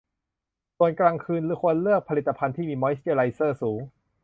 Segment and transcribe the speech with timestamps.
[0.77, 3.81] ส่วนกลางคืนควรเลือกผลิตภัณฑ์ที่มีมอยส์เจอไรเซอร์สูง